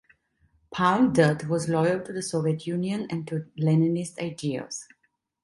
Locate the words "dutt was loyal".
1.13-1.99